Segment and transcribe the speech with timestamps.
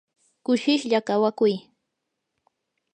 [0.45, 1.53] kushishlla kawakuy.